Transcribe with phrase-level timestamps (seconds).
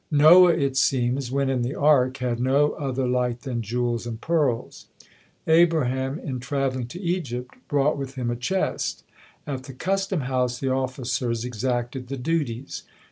[0.09, 4.87] Noah, it seems, when in the ark, had no other light than jewels and pearls.
[5.45, 9.03] Abraham, in travelling to Egypt, brought with him a chest.
[9.45, 12.81] At the custom house the officers exacted the duties.